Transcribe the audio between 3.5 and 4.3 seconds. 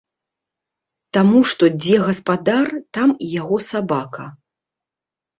сабака.